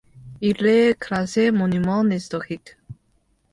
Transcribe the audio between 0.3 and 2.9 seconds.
Il est classé Monument historique.